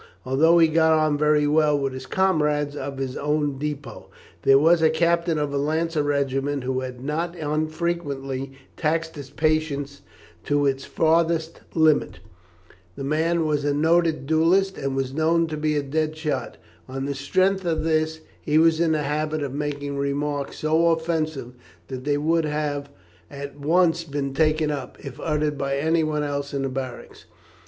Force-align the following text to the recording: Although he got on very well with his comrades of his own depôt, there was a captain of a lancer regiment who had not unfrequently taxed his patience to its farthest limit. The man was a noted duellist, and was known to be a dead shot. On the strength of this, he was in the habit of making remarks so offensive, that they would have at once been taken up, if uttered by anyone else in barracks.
Although 0.25 0.57
he 0.57 0.67
got 0.67 0.93
on 0.93 1.15
very 1.15 1.45
well 1.45 1.77
with 1.77 1.93
his 1.93 2.07
comrades 2.07 2.75
of 2.75 2.97
his 2.97 3.15
own 3.15 3.59
depôt, 3.59 4.05
there 4.41 4.57
was 4.57 4.81
a 4.81 4.89
captain 4.89 5.37
of 5.37 5.53
a 5.53 5.59
lancer 5.59 6.01
regiment 6.01 6.63
who 6.63 6.79
had 6.79 7.03
not 7.03 7.35
unfrequently 7.37 8.51
taxed 8.75 9.13
his 9.13 9.29
patience 9.29 10.01
to 10.45 10.65
its 10.65 10.85
farthest 10.85 11.61
limit. 11.75 12.17
The 12.95 13.03
man 13.03 13.45
was 13.45 13.63
a 13.63 13.75
noted 13.75 14.25
duellist, 14.25 14.75
and 14.75 14.95
was 14.95 15.13
known 15.13 15.45
to 15.45 15.55
be 15.55 15.77
a 15.77 15.83
dead 15.83 16.17
shot. 16.17 16.57
On 16.89 17.05
the 17.05 17.13
strength 17.13 17.63
of 17.63 17.83
this, 17.83 18.21
he 18.41 18.57
was 18.57 18.79
in 18.79 18.93
the 18.93 19.03
habit 19.03 19.43
of 19.43 19.53
making 19.53 19.97
remarks 19.99 20.57
so 20.57 20.87
offensive, 20.89 21.53
that 21.89 22.05
they 22.05 22.17
would 22.17 22.45
have 22.45 22.89
at 23.29 23.59
once 23.59 24.03
been 24.03 24.33
taken 24.33 24.71
up, 24.71 24.97
if 25.05 25.19
uttered 25.19 25.59
by 25.59 25.77
anyone 25.77 26.23
else 26.23 26.55
in 26.55 26.67
barracks. 26.69 27.25